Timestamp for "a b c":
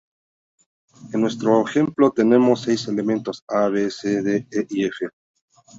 3.47-4.23